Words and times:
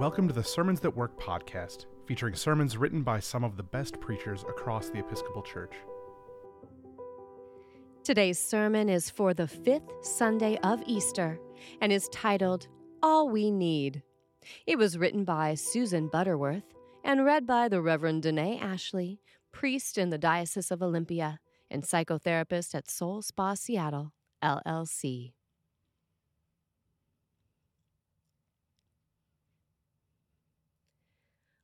Welcome 0.00 0.28
to 0.28 0.32
the 0.32 0.42
Sermons 0.42 0.80
That 0.80 0.96
Work 0.96 1.20
podcast, 1.20 1.84
featuring 2.06 2.34
sermons 2.34 2.78
written 2.78 3.02
by 3.02 3.20
some 3.20 3.44
of 3.44 3.58
the 3.58 3.62
best 3.62 4.00
preachers 4.00 4.44
across 4.48 4.88
the 4.88 5.00
Episcopal 5.00 5.42
Church. 5.42 5.74
Today's 8.02 8.38
sermon 8.38 8.88
is 8.88 9.10
for 9.10 9.34
the 9.34 9.46
fifth 9.46 9.92
Sunday 10.00 10.58
of 10.62 10.82
Easter 10.86 11.38
and 11.82 11.92
is 11.92 12.08
titled 12.08 12.66
All 13.02 13.28
We 13.28 13.50
Need. 13.50 14.02
It 14.66 14.78
was 14.78 14.96
written 14.96 15.24
by 15.24 15.54
Susan 15.54 16.08
Butterworth 16.08 16.72
and 17.04 17.26
read 17.26 17.46
by 17.46 17.68
the 17.68 17.82
Reverend 17.82 18.22
Danae 18.22 18.58
Ashley, 18.58 19.20
priest 19.52 19.98
in 19.98 20.08
the 20.08 20.16
Diocese 20.16 20.70
of 20.70 20.82
Olympia 20.82 21.40
and 21.70 21.82
psychotherapist 21.82 22.74
at 22.74 22.90
Soul 22.90 23.20
Spa 23.20 23.52
Seattle, 23.52 24.14
LLC. 24.42 25.34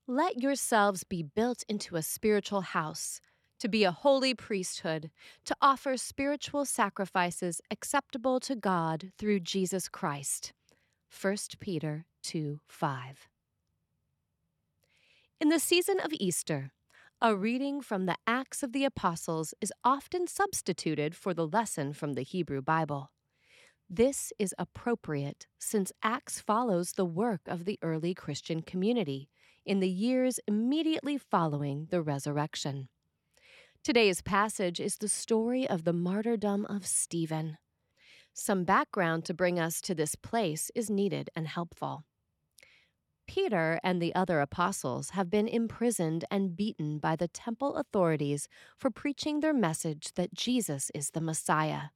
Let 0.09 0.41
yourselves 0.41 1.03
be 1.03 1.25
built 1.25 1.65
into 1.69 1.97
a 1.97 2.03
spiritual 2.03 2.61
house, 2.61 3.21
to 3.59 3.67
be 3.67 3.83
a 3.83 3.91
holy 3.91 4.35
priesthood, 4.35 5.11
to 5.47 5.57
offer 5.61 5.97
spiritual 5.97 6.65
sacrifices 6.65 7.61
acceptable 7.73 8.39
to 8.39 8.55
God 8.55 9.11
through 9.19 9.41
Jesus 9.41 9.89
Christ. 9.89 10.53
1 11.21 11.37
Peter 11.59 12.07
2 12.23 12.61
5. 12.69 13.29
In 15.41 15.49
the 15.49 15.59
season 15.59 15.99
of 15.99 16.13
Easter, 16.13 16.71
a 17.21 17.35
reading 17.35 17.81
from 17.81 18.07
the 18.07 18.17
Acts 18.29 18.63
of 18.63 18.73
the 18.73 18.85
Apostles 18.85 19.55
is 19.61 19.73
often 19.83 20.29
substituted 20.29 21.17
for 21.17 21.35
the 21.35 21.49
lesson 21.49 21.93
from 21.93 22.13
the 22.13 22.23
Hebrew 22.23 22.63
Bible. 22.63 23.11
This 23.91 24.33
is 24.39 24.55
appropriate 24.57 25.49
since 25.59 25.91
Acts 26.05 26.39
follows 26.39 26.93
the 26.93 27.05
work 27.05 27.41
of 27.49 27.65
the 27.65 27.81
early 27.83 28.15
Christian 28.15 28.63
community 28.63 29.29
in 29.67 29.81
the 29.81 29.89
years 29.89 30.41
immediately 30.47 31.19
following 31.19 31.89
the 31.91 32.01
resurrection. 32.01 32.89
Today's 33.83 34.23
passage 34.23 34.81
is 34.81 34.97
the 34.97 35.09
story 35.09 35.69
of 35.69 35.85
the 35.85 35.93
martyrdom 35.93 36.65
of 36.67 36.87
Stephen. 36.87 37.59
Some 38.33 38.65
background 38.65 39.25
to 39.25 39.35
bring 39.35 39.59
us 39.59 39.81
to 39.83 39.95
this 39.95 40.15
place 40.15 40.71
is 40.75 40.91
needed 40.91 41.31
and 41.35 41.49
helpful. 41.49 42.05
Peter 43.27 43.81
and 43.83 44.01
the 44.01 44.15
other 44.15 44.41
apostles 44.41 45.11
have 45.11 45.31
been 45.31 45.49
imprisoned 45.49 46.25
and 46.31 46.57
beaten 46.57 46.99
by 46.99 47.17
the 47.17 47.29
temple 47.29 47.77
authorities 47.77 48.49
for 48.77 48.91
preaching 48.91 49.41
their 49.41 49.55
message 49.55 50.13
that 50.15 50.35
Jesus 50.35 50.91
is 50.95 51.11
the 51.11 51.21
Messiah. 51.21 51.91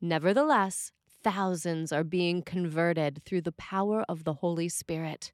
Nevertheless, 0.00 0.92
thousands 1.22 1.92
are 1.92 2.04
being 2.04 2.42
converted 2.42 3.22
through 3.24 3.42
the 3.42 3.52
power 3.52 4.04
of 4.08 4.24
the 4.24 4.34
Holy 4.34 4.68
Spirit. 4.68 5.32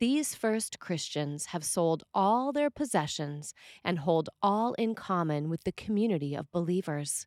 These 0.00 0.34
first 0.34 0.78
Christians 0.78 1.46
have 1.46 1.64
sold 1.64 2.04
all 2.14 2.52
their 2.52 2.70
possessions 2.70 3.52
and 3.82 3.98
hold 3.98 4.28
all 4.40 4.74
in 4.74 4.94
common 4.94 5.48
with 5.48 5.64
the 5.64 5.72
community 5.72 6.36
of 6.36 6.52
believers. 6.52 7.26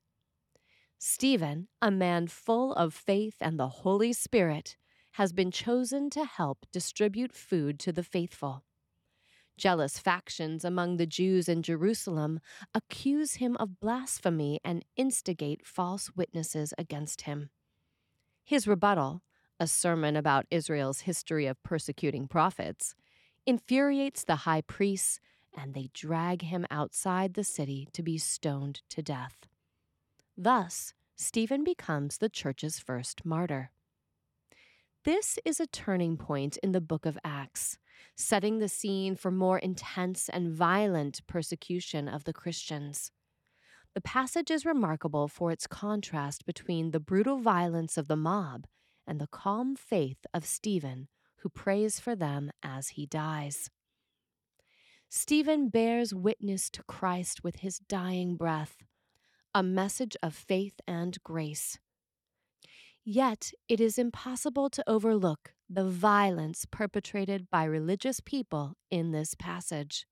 Stephen, 0.97 1.67
a 1.81 1.92
man 1.92 2.27
full 2.27 2.73
of 2.73 2.94
faith 2.94 3.36
and 3.42 3.59
the 3.59 3.67
Holy 3.67 4.14
Spirit, 4.14 4.77
has 5.16 5.33
been 5.33 5.52
chosen 5.52 6.09
to 6.11 6.23
help 6.23 6.66
distribute 6.72 7.33
food 7.33 7.77
to 7.80 7.92
the 7.92 8.03
faithful. 8.03 8.64
Jealous 9.58 9.99
factions 9.99 10.64
among 10.64 10.95
the 10.95 11.05
Jews 11.05 11.49
in 11.49 11.64
Jerusalem 11.64 12.39
accuse 12.73 13.33
him 13.36 13.58
of 13.59 13.81
blasphemy 13.81 14.61
and 14.64 14.86
instigate 14.95 15.67
false 15.67 16.09
witnesses 16.16 16.73
against 16.77 17.23
him. 17.23 17.49
His 18.45 18.66
rebuttal, 18.66 19.23
a 19.62 19.67
sermon 19.67 20.16
about 20.16 20.48
Israel's 20.50 21.02
history 21.02 21.45
of 21.45 21.62
persecuting 21.62 22.28
prophets, 22.28 22.95
infuriates 23.45 24.23
the 24.23 24.38
high 24.38 24.62
priests, 24.62 25.20
and 25.56 25.76
they 25.76 25.92
drag 25.94 26.42
him 26.42 26.66
outside 26.72 27.36
the 27.36 27.44
city 27.44 27.88
to 27.94 28.02
be 28.02 28.17
stoned 28.17 28.82
to 28.89 29.04
death. 29.04 29.45
Thus, 30.36 30.95
Stephen 31.16 31.64
becomes 31.64 32.17
the 32.17 32.27
church's 32.27 32.80
first 32.80 33.23
martyr. 33.23 33.70
This 35.05 35.38
is 35.45 35.60
a 35.60 35.67
turning 35.67 36.17
point 36.17 36.58
in 36.64 36.72
the 36.72 36.82
book 36.82 37.05
of 37.05 37.20
Acts, 37.23 37.78
setting 38.16 38.58
the 38.58 38.67
scene 38.67 39.16
for 39.16 39.30
more 39.30 39.60
intense 39.60 40.28
and 40.28 40.52
violent 40.52 41.22
persecution 41.28 42.08
of 42.08 42.23
the 42.23 42.33
Christians. 42.33 43.11
The 43.93 44.02
passage 44.02 44.49
is 44.49 44.66
remarkable 44.66 45.28
for 45.28 45.52
its 45.52 45.67
contrast 45.67 46.48
between 46.48 46.89
the 46.89 46.99
brutal 46.99 47.38
violence 47.38 47.95
of 47.95 48.08
the 48.08 48.16
mob 48.16 48.66
and 49.11 49.20
the 49.20 49.27
calm 49.27 49.76
faith 49.76 50.26
of 50.33 50.45
Stephen, 50.45 51.10
who 51.39 51.49
prays 51.49 51.99
for 51.99 52.16
them 52.16 52.49
as 52.64 52.89
he 52.89 53.05
dies. 53.05 53.70
Stephen 55.10 55.67
bears 55.67 56.14
witness 56.14 56.70
to 56.70 56.82
Christ 56.83 57.44
with 57.44 57.58
his 57.58 57.77
dying 57.77 58.38
breath, 58.38 58.77
a 59.54 59.61
message 59.61 60.16
of 60.23 60.33
faith 60.33 60.80
and 60.88 61.22
grace. 61.26 61.77
Yet 63.04 63.52
it 63.67 63.82
is 63.82 63.98
impossible 63.98 64.70
to 64.70 64.83
overlook 64.89 65.55
the 65.70 65.89
violence 65.89 66.66
perpetrated 66.72 67.49
by 67.49 67.66
religious 67.66 68.22
people 68.22 68.76
in 68.89 69.11
this 69.11 69.36
passage. 69.36 70.05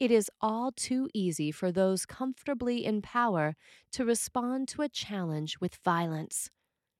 It 0.00 0.10
is 0.10 0.30
all 0.40 0.72
too 0.74 1.10
easy 1.12 1.52
for 1.52 1.70
those 1.70 2.06
comfortably 2.06 2.86
in 2.86 3.02
power 3.02 3.54
to 3.90 4.06
respond 4.06 4.68
to 4.68 4.80
a 4.80 4.88
challenge 4.88 5.58
with 5.60 5.76
violence, 5.84 6.48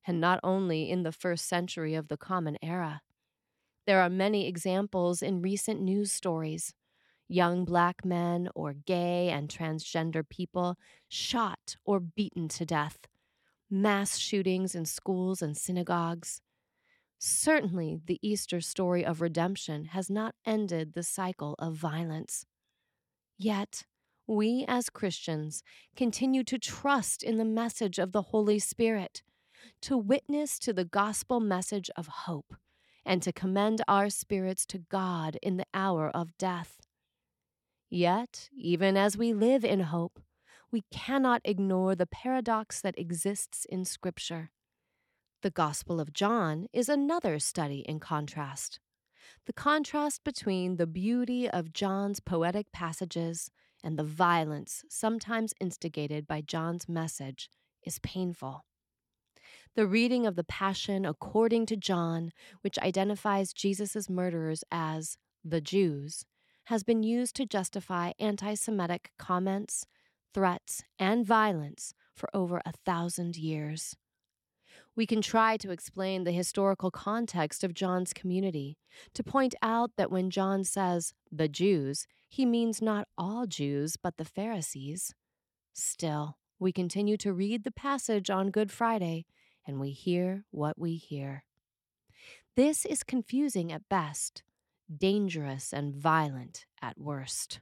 and 0.07 0.21
not 0.21 0.41
only 0.43 0.91
in 0.91 1.03
the 1.03 1.13
first 1.13 1.47
century 1.47 1.95
of 1.95 2.09
the 2.09 2.17
Common 2.17 2.57
Era. 2.63 3.03
There 3.87 4.01
are 4.01 4.11
many 4.11 4.47
examples 4.47 5.23
in 5.23 5.43
recent 5.43 5.81
news 5.81 6.13
stories. 6.13 6.75
Young 7.29 7.65
black 7.65 8.05
men 8.05 8.49
or 8.55 8.75
gay 8.75 9.31
and 9.31 9.49
transgender 9.49 10.29
people 10.29 10.77
shot 11.09 11.77
or 11.85 11.99
beaten 11.99 12.49
to 12.49 12.67
death, 12.67 12.99
mass 13.71 14.19
shootings 14.19 14.75
in 14.75 14.85
schools 14.85 15.41
and 15.43 15.57
synagogues. 15.57 16.43
Certainly, 17.19 18.01
the 18.05 18.19
Easter 18.21 18.61
story 18.61 19.05
of 19.05 19.21
redemption 19.21 19.87
has 19.87 20.11
not 20.11 20.35
ended 20.45 20.93
the 20.93 21.03
cycle 21.03 21.55
of 21.59 21.75
violence. 21.75 22.45
Yet, 23.39 23.85
we 24.27 24.65
as 24.69 24.91
Christians 24.91 25.63
continue 25.97 26.45
to 26.45 26.59
trust 26.59 27.23
in 27.23 27.39
the 27.39 27.45
message 27.45 27.99
of 27.99 28.13
the 28.13 28.23
Holy 28.23 28.59
Spirit, 28.59 29.23
to 29.83 29.97
witness 29.97 30.59
to 30.61 30.73
the 30.73 30.85
gospel 30.85 31.41
message 31.41 31.91
of 31.97 32.07
hope, 32.07 32.55
and 33.05 33.21
to 33.23 33.33
commend 33.33 33.83
our 33.89 34.09
spirits 34.09 34.65
to 34.67 34.79
God 34.79 35.37
in 35.43 35.57
the 35.57 35.67
hour 35.75 36.09
of 36.11 36.39
death. 36.39 36.81
Yet, 37.91 38.49
even 38.57 38.97
as 38.97 39.19
we 39.19 39.35
live 39.35 39.65
in 39.65 39.81
hope, 39.81 40.21
we 40.71 40.85
cannot 40.91 41.43
ignore 41.45 41.95
the 41.95 42.07
paradox 42.07 42.81
that 42.81 42.99
exists 42.99 43.67
in 43.67 43.85
Scripture. 43.85 44.51
The 45.43 45.51
Gospel 45.51 46.01
of 46.01 46.13
John 46.13 46.69
is 46.73 46.89
another 46.89 47.39
study 47.39 47.81
in 47.81 47.99
contrast. 47.99 48.79
The 49.47 49.53
contrast 49.53 50.23
between 50.25 50.77
the 50.77 50.87
beauty 50.87 51.51
of 51.51 51.73
John's 51.73 52.21
poetic 52.21 52.71
passages 52.73 53.51
and 53.83 53.99
the 53.99 54.05
violence 54.05 54.85
sometimes 54.89 55.53
instigated 55.61 56.27
by 56.29 56.41
John's 56.41 56.89
message 56.89 57.51
is 57.85 57.99
painful. 57.99 58.65
The 59.75 59.87
reading 59.87 60.27
of 60.27 60.37
the 60.37 60.45
Passion 60.45 61.07
according 61.07 61.65
to 61.67 61.79
John, 61.79 62.33
which 62.61 62.79
identifies 62.79 63.55
Jesus' 63.55 64.11
murderers 64.11 64.65
as 64.71 65.17
the 65.43 65.63
Jews, 65.63 66.27
has 66.65 66.83
been 66.83 67.03
used 67.03 67.35
to 67.37 67.47
justify 67.47 68.13
anti 68.19 68.53
Semitic 68.53 69.13
comments, 69.19 69.87
threats, 70.35 70.83
and 70.99 71.25
violence 71.25 71.95
for 72.15 72.29
over 72.35 72.61
a 72.67 72.75
thousand 72.85 73.39
years. 73.39 73.97
We 74.95 75.07
can 75.07 75.23
try 75.23 75.57
to 75.57 75.71
explain 75.71 76.25
the 76.25 76.33
historical 76.33 76.91
context 76.91 77.65
of 77.65 77.73
John's 77.73 78.13
community, 78.13 78.77
to 79.15 79.25
point 79.25 79.55
out 79.63 79.93
that 79.97 80.11
when 80.11 80.29
John 80.29 80.65
says 80.65 81.15
the 81.31 81.49
Jews, 81.49 82.07
he 82.29 82.45
means 82.45 82.83
not 82.83 83.09
all 83.17 83.47
Jews, 83.47 83.97
but 83.97 84.19
the 84.19 84.27
Pharisees. 84.27 85.15
Still, 85.73 86.37
we 86.59 86.73
continue 86.73 87.17
to 87.17 87.33
read 87.33 87.65
the 87.65 87.71
passage 87.71 88.29
on 88.29 88.51
Good 88.51 88.71
Friday, 88.71 89.25
and 89.67 89.81
we 89.81 89.91
hear 89.91 90.45
what 90.51 90.79
we 90.79 90.97
hear. 90.97 91.45
This 92.57 92.85
is 92.85 93.03
confusing 93.03 93.73
at 93.73 93.89
best, 93.89 94.43
dangerous 94.95 95.73
and 95.73 95.95
violent 95.95 96.67
at 96.83 96.99
worst. 96.99 97.61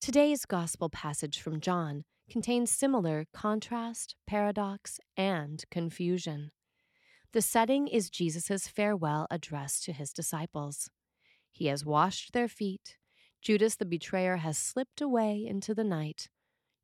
Today's 0.00 0.46
gospel 0.46 0.88
passage 0.88 1.40
from 1.40 1.60
John 1.60 2.04
contains 2.30 2.70
similar 2.70 3.26
contrast, 3.32 4.16
paradox, 4.26 4.98
and 5.16 5.64
confusion. 5.70 6.50
The 7.32 7.42
setting 7.42 7.88
is 7.88 8.10
Jesus' 8.10 8.68
farewell 8.68 9.26
address 9.30 9.80
to 9.82 9.92
his 9.92 10.12
disciples. 10.12 10.90
He 11.50 11.66
has 11.66 11.84
washed 11.84 12.32
their 12.32 12.48
feet. 12.48 12.96
Judas 13.40 13.76
the 13.76 13.84
betrayer 13.84 14.36
has 14.36 14.56
slipped 14.58 15.00
away 15.00 15.44
into 15.46 15.74
the 15.74 15.84
night. 15.84 16.28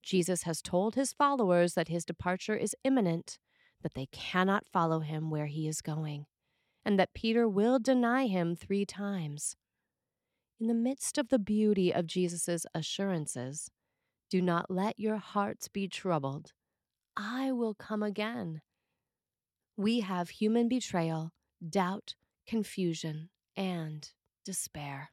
Jesus 0.02 0.42
has 0.42 0.62
told 0.62 0.94
his 0.94 1.12
followers 1.12 1.74
that 1.74 1.88
his 1.88 2.04
departure 2.04 2.56
is 2.56 2.74
imminent, 2.82 3.38
that 3.82 3.94
they 3.94 4.06
cannot 4.12 4.66
follow 4.68 5.00
him 5.00 5.30
where 5.30 5.46
he 5.46 5.68
is 5.68 5.80
going. 5.80 6.26
and 6.84 6.98
that 6.98 7.12
Peter 7.12 7.46
will 7.46 7.78
deny 7.78 8.26
him 8.26 8.56
three 8.56 8.86
times. 8.86 9.56
In 10.58 10.68
the 10.68 10.74
midst 10.74 11.18
of 11.18 11.28
the 11.28 11.38
beauty 11.38 11.92
of 11.92 12.06
Jesus' 12.06 12.64
assurances, 12.74 13.70
do 14.30 14.40
not 14.40 14.70
let 14.70 14.98
your 14.98 15.18
hearts 15.18 15.68
be 15.68 15.86
troubled. 15.86 16.52
I 17.14 17.52
will 17.52 17.74
come 17.74 18.02
again. 18.02 18.62
We 19.76 20.00
have 20.00 20.30
human 20.30 20.66
betrayal, 20.68 21.32
doubt, 21.68 22.14
confusion, 22.46 23.28
and 23.54 24.10
despair. 24.44 25.10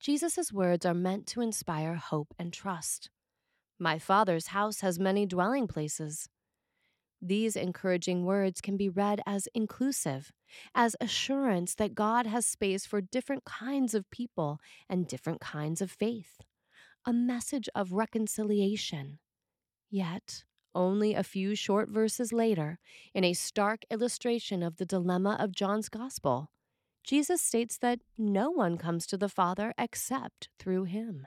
Jesus' 0.00 0.52
words 0.52 0.84
are 0.84 0.94
meant 0.94 1.28
to 1.28 1.42
inspire 1.42 1.94
hope 1.94 2.34
and 2.40 2.52
trust. 2.52 3.08
My 3.78 4.00
Father's 4.00 4.48
house 4.48 4.80
has 4.80 4.98
many 4.98 5.26
dwelling 5.26 5.68
places. 5.68 6.28
These 7.22 7.54
encouraging 7.54 8.24
words 8.24 8.60
can 8.60 8.76
be 8.76 8.88
read 8.88 9.20
as 9.26 9.46
inclusive, 9.54 10.32
as 10.74 10.96
assurance 11.00 11.74
that 11.74 11.94
God 11.94 12.26
has 12.26 12.46
space 12.46 12.86
for 12.86 13.00
different 13.00 13.44
kinds 13.44 13.94
of 13.94 14.10
people 14.10 14.58
and 14.88 15.06
different 15.06 15.40
kinds 15.40 15.82
of 15.82 15.90
faith, 15.90 16.40
a 17.04 17.12
message 17.12 17.68
of 17.74 17.92
reconciliation. 17.92 19.18
Yet, 19.90 20.44
only 20.74 21.14
a 21.14 21.22
few 21.22 21.54
short 21.54 21.90
verses 21.90 22.32
later, 22.32 22.78
in 23.12 23.24
a 23.24 23.34
stark 23.34 23.82
illustration 23.90 24.62
of 24.62 24.76
the 24.76 24.86
dilemma 24.86 25.36
of 25.38 25.52
John's 25.52 25.88
Gospel, 25.88 26.50
Jesus 27.04 27.42
states 27.42 27.76
that 27.78 28.00
no 28.16 28.50
one 28.50 28.78
comes 28.78 29.06
to 29.06 29.16
the 29.16 29.28
Father 29.28 29.74
except 29.76 30.48
through 30.58 30.84
him. 30.84 31.26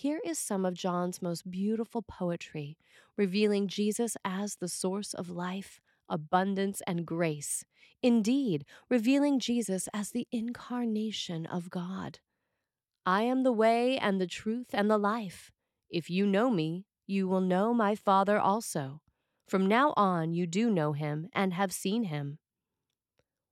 Here 0.00 0.20
is 0.24 0.38
some 0.38 0.64
of 0.64 0.74
John's 0.74 1.20
most 1.20 1.50
beautiful 1.50 2.02
poetry, 2.02 2.78
revealing 3.16 3.66
Jesus 3.66 4.16
as 4.24 4.54
the 4.54 4.68
source 4.68 5.12
of 5.12 5.28
life, 5.28 5.80
abundance, 6.08 6.80
and 6.86 7.04
grace. 7.04 7.64
Indeed, 8.00 8.64
revealing 8.88 9.40
Jesus 9.40 9.88
as 9.92 10.12
the 10.12 10.28
incarnation 10.30 11.46
of 11.46 11.68
God. 11.68 12.20
I 13.04 13.22
am 13.22 13.42
the 13.42 13.50
way 13.50 13.98
and 13.98 14.20
the 14.20 14.28
truth 14.28 14.68
and 14.72 14.88
the 14.88 14.98
life. 14.98 15.50
If 15.90 16.08
you 16.08 16.26
know 16.26 16.48
me, 16.48 16.84
you 17.08 17.26
will 17.26 17.40
know 17.40 17.74
my 17.74 17.96
Father 17.96 18.38
also. 18.38 19.00
From 19.48 19.66
now 19.66 19.94
on, 19.96 20.32
you 20.32 20.46
do 20.46 20.70
know 20.70 20.92
him 20.92 21.28
and 21.32 21.54
have 21.54 21.72
seen 21.72 22.04
him. 22.04 22.38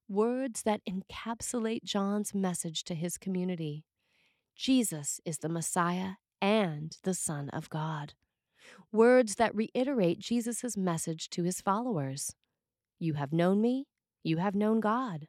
Words 0.08 0.62
that 0.62 0.82
encapsulate 0.88 1.82
John's 1.82 2.32
message 2.36 2.84
to 2.84 2.94
his 2.94 3.18
community. 3.18 3.84
Jesus 4.54 5.20
is 5.24 5.38
the 5.38 5.48
Messiah 5.48 6.12
and 6.40 6.96
the 7.02 7.14
Son 7.14 7.48
of 7.50 7.70
God. 7.70 8.14
Words 8.92 9.36
that 9.36 9.54
reiterate 9.54 10.18
Jesus' 10.18 10.76
message 10.76 11.28
to 11.30 11.42
his 11.42 11.60
followers 11.60 12.34
You 12.98 13.14
have 13.14 13.32
known 13.32 13.60
me, 13.60 13.86
you 14.22 14.38
have 14.38 14.54
known 14.54 14.80
God. 14.80 15.28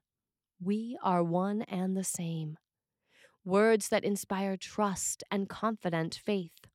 We 0.61 0.97
are 1.03 1.23
one 1.23 1.61
and 1.63 1.95
the 1.95 2.03
same. 2.03 2.57
Words 3.45 3.89
that 3.89 4.03
inspire 4.03 4.57
trust 4.57 5.23
and 5.29 5.47
confident 5.47 6.19
faith. 6.23 6.67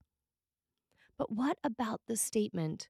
But 1.18 1.32
what 1.32 1.58
about 1.62 2.00
the 2.06 2.16
statement, 2.16 2.88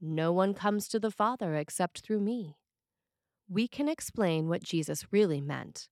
No 0.00 0.32
one 0.32 0.54
comes 0.54 0.88
to 0.88 0.98
the 0.98 1.10
Father 1.10 1.54
except 1.54 2.00
through 2.00 2.20
me? 2.20 2.56
We 3.48 3.68
can 3.68 3.88
explain 3.88 4.48
what 4.48 4.62
Jesus 4.62 5.12
really 5.12 5.40
meant. 5.40 5.88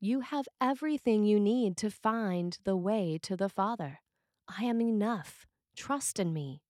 You 0.00 0.20
have 0.20 0.46
everything 0.60 1.24
you 1.24 1.40
need 1.40 1.76
to 1.78 1.90
find 1.90 2.56
the 2.64 2.76
way 2.76 3.18
to 3.22 3.36
the 3.36 3.48
Father. 3.48 4.00
I 4.58 4.64
am 4.64 4.80
enough. 4.80 5.46
Trust 5.76 6.18
in 6.18 6.32
me. 6.32 6.62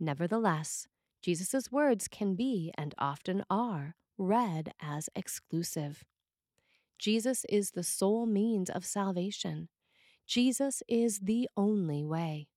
Nevertheless, 0.00 0.88
Jesus' 1.22 1.70
words 1.70 2.08
can 2.08 2.34
be, 2.34 2.72
and 2.78 2.94
often 2.98 3.44
are, 3.50 3.96
read 4.16 4.72
as 4.80 5.08
exclusive. 5.14 6.04
Jesus 6.98 7.44
is 7.48 7.72
the 7.72 7.82
sole 7.82 8.26
means 8.26 8.70
of 8.70 8.84
salvation. 8.84 9.68
Jesus 10.26 10.82
is 10.88 11.20
the 11.20 11.48
only 11.56 12.04
way. 12.04 12.48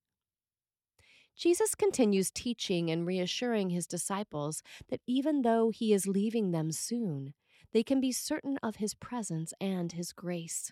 Jesus 1.36 1.75
continues 1.75 2.31
teaching 2.31 2.89
and 2.89 3.06
reassuring 3.06 3.69
his 3.69 3.88
disciples 3.88 4.62
that 4.89 5.01
even 5.07 5.41
though 5.41 5.69
he 5.69 5.94
is 5.94 6.07
leaving 6.07 6.51
them 6.51 6.71
soon, 6.71 7.33
they 7.74 7.83
can 7.83 8.01
be 8.01 8.12
certain 8.12 8.57
of 8.63 8.77
his 8.77 8.94
presence 8.94 9.53
and 9.62 9.94
his 9.94 10.12
grace. 10.12 10.71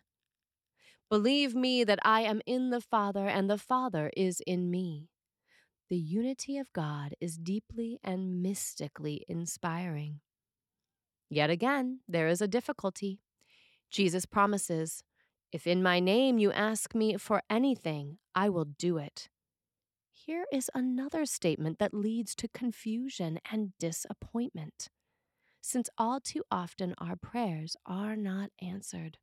Believe 1.09 1.55
me 1.55 1.85
that 1.85 1.99
I 2.03 2.21
am 2.21 2.41
in 2.45 2.69
the 2.69 2.81
Father 2.81 3.27
and 3.27 3.49
the 3.49 3.57
Father 3.57 4.11
is 4.17 4.41
in 4.45 4.69
me. 4.69 5.07
The 5.89 5.95
unity 5.95 6.57
of 6.57 6.73
God 6.73 7.15
is 7.21 7.37
deeply 7.37 7.97
and 8.03 8.41
mystically 8.41 9.23
inspiring. 9.29 10.19
Yet 11.29 11.49
again, 11.49 12.01
there 12.09 12.27
is 12.27 12.41
a 12.41 12.47
difficulty. 12.47 13.21
Jesus 13.89 14.25
promises, 14.25 15.01
If 15.53 15.65
in 15.65 15.81
my 15.81 16.01
name 16.01 16.39
you 16.39 16.51
ask 16.51 16.93
me 16.93 17.15
for 17.15 17.41
anything, 17.49 18.17
I 18.35 18.49
will 18.49 18.65
do 18.65 18.97
it. 18.97 19.29
Here 20.11 20.45
is 20.51 20.69
another 20.75 21.25
statement 21.25 21.79
that 21.79 21.93
leads 21.93 22.35
to 22.35 22.49
confusion 22.49 23.39
and 23.49 23.71
disappointment, 23.79 24.89
since 25.61 25.89
all 25.97 26.19
too 26.19 26.43
often 26.51 26.95
our 26.97 27.15
prayers 27.15 27.77
are 27.85 28.17
not 28.17 28.49
answered. 28.61 29.19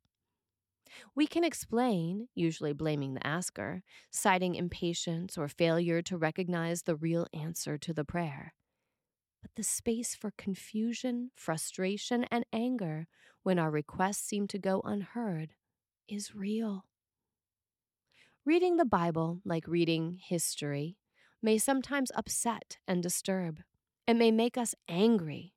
We 1.15 1.27
can 1.27 1.43
explain, 1.43 2.27
usually 2.35 2.73
blaming 2.73 3.13
the 3.13 3.25
asker, 3.25 3.83
citing 4.11 4.55
impatience 4.55 5.37
or 5.37 5.47
failure 5.47 6.01
to 6.03 6.17
recognize 6.17 6.83
the 6.83 6.95
real 6.95 7.27
answer 7.33 7.77
to 7.77 7.93
the 7.93 8.05
prayer. 8.05 8.53
But 9.41 9.51
the 9.55 9.63
space 9.63 10.15
for 10.15 10.31
confusion, 10.37 11.31
frustration, 11.35 12.25
and 12.31 12.45
anger 12.51 13.07
when 13.43 13.59
our 13.59 13.71
requests 13.71 14.25
seem 14.25 14.47
to 14.47 14.59
go 14.59 14.81
unheard 14.83 15.53
is 16.07 16.35
real. 16.35 16.85
Reading 18.45 18.77
the 18.77 18.85
Bible, 18.85 19.41
like 19.43 19.67
reading 19.67 20.19
history, 20.23 20.97
may 21.41 21.57
sometimes 21.57 22.11
upset 22.15 22.77
and 22.87 23.01
disturb. 23.01 23.61
It 24.07 24.15
may 24.15 24.31
make 24.31 24.57
us 24.57 24.75
angry. 24.87 25.53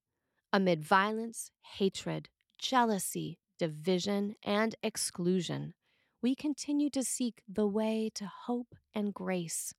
Amid 0.52 0.82
violence, 0.82 1.50
hatred, 1.76 2.30
jealousy, 2.58 3.38
division, 3.58 4.34
and 4.44 4.74
exclusion, 4.82 5.74
we 6.22 6.34
continue 6.34 6.90
to 6.90 7.04
seek 7.04 7.42
the 7.48 7.66
way 7.66 8.10
to 8.14 8.30
hope 8.46 8.74
and 8.94 9.14
grace. 9.14 9.74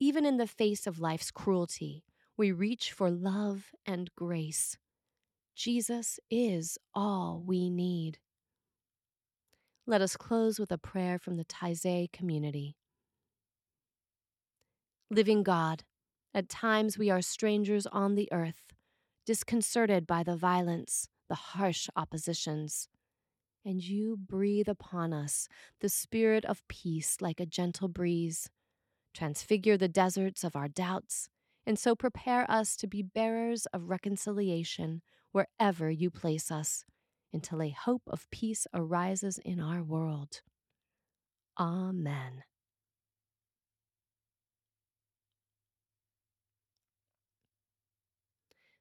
Even 0.00 0.24
in 0.24 0.36
the 0.36 0.46
face 0.46 0.86
of 0.86 1.00
life's 1.00 1.30
cruelty, 1.30 2.04
we 2.36 2.52
reach 2.52 2.92
for 2.92 3.10
love 3.10 3.72
and 3.84 4.10
grace. 4.16 4.78
Jesus 5.56 6.20
is 6.30 6.78
all 6.94 7.42
we 7.44 7.68
need. 7.68 8.18
Let 9.86 10.02
us 10.02 10.16
close 10.16 10.60
with 10.60 10.70
a 10.70 10.78
prayer 10.78 11.18
from 11.18 11.36
the 11.36 11.44
Taizé 11.44 12.12
community. 12.12 12.76
Living 15.10 15.42
God, 15.42 15.84
at 16.34 16.48
times 16.48 16.98
we 16.98 17.10
are 17.10 17.22
strangers 17.22 17.86
on 17.86 18.14
the 18.14 18.28
earth, 18.30 18.74
disconcerted 19.26 20.06
by 20.06 20.22
the 20.22 20.36
violence, 20.36 21.08
the 21.28 21.34
harsh 21.34 21.88
oppositions. 21.96 22.88
And 23.64 23.82
you 23.82 24.16
breathe 24.16 24.68
upon 24.68 25.12
us 25.12 25.48
the 25.80 25.88
spirit 25.88 26.44
of 26.44 26.66
peace 26.68 27.18
like 27.20 27.40
a 27.40 27.46
gentle 27.46 27.88
breeze. 27.88 28.48
Transfigure 29.14 29.76
the 29.76 29.88
deserts 29.88 30.44
of 30.44 30.54
our 30.54 30.68
doubts, 30.68 31.28
and 31.66 31.78
so 31.78 31.94
prepare 31.94 32.50
us 32.50 32.76
to 32.76 32.86
be 32.86 33.02
bearers 33.02 33.66
of 33.66 33.90
reconciliation 33.90 35.02
wherever 35.32 35.90
you 35.90 36.10
place 36.10 36.50
us, 36.50 36.84
until 37.32 37.62
a 37.62 37.70
hope 37.70 38.02
of 38.06 38.30
peace 38.30 38.66
arises 38.72 39.38
in 39.38 39.60
our 39.60 39.82
world. 39.82 40.40
Amen. 41.58 42.44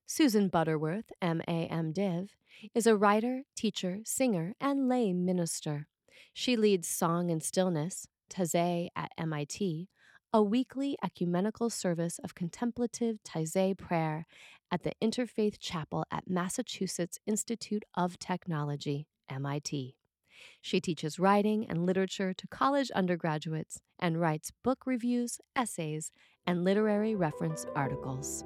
Susan 0.10 0.48
Butterworth, 0.48 1.12
M.A.M. 1.22 1.92
Div, 1.92 2.30
is 2.74 2.88
a 2.88 2.96
writer, 2.96 3.42
teacher, 3.58 4.00
singer, 4.06 4.54
and 4.62 4.88
lay 4.88 5.12
minister. 5.12 5.88
She 6.34 6.56
leads 6.56 6.88
Song 6.88 7.30
and 7.30 7.44
Stillness, 7.44 8.08
Taizé 8.30 8.88
at 8.96 9.12
MIT, 9.18 9.90
a 10.32 10.42
weekly 10.42 10.98
ecumenical 11.04 11.70
service 11.70 12.20
of 12.24 12.36
contemplative 12.36 13.18
Taizé 13.28 13.78
prayer 13.78 14.26
at 14.72 14.84
the 14.84 14.94
Interfaith 15.04 15.58
Chapel 15.60 16.06
at 16.10 16.30
Massachusetts 16.30 17.20
Institute 17.28 17.84
of 17.94 18.18
Technology, 18.18 19.08
MIT. 19.30 19.98
She 20.62 20.80
teaches 20.80 21.20
writing 21.20 21.66
and 21.68 21.86
literature 21.86 22.34
to 22.34 22.48
college 22.48 22.92
undergraduates 22.92 23.82
and 24.00 24.22
writes 24.22 24.54
book 24.64 24.84
reviews, 24.86 25.42
essays, 25.54 26.14
and 26.46 26.64
literary 26.64 27.14
reference 27.14 27.66
articles. 27.76 28.46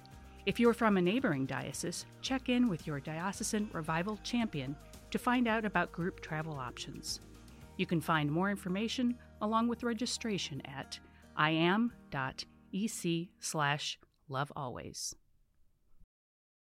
If 0.45 0.59
you're 0.59 0.73
from 0.73 0.97
a 0.97 1.01
neighboring 1.01 1.45
diocese, 1.45 2.05
check 2.21 2.49
in 2.49 2.67
with 2.67 2.87
your 2.87 2.99
diocesan 2.99 3.69
revival 3.73 4.17
champion 4.23 4.75
to 5.11 5.19
find 5.19 5.47
out 5.47 5.65
about 5.65 5.91
group 5.91 6.19
travel 6.19 6.57
options. 6.57 7.19
You 7.77 7.85
can 7.85 8.01
find 8.01 8.31
more 8.31 8.49
information 8.49 9.17
along 9.41 9.67
with 9.67 9.83
registration 9.83 10.61
at 10.65 10.99
iam.ec 11.37 13.27
slash 13.39 13.99
lovealways. 14.29 15.13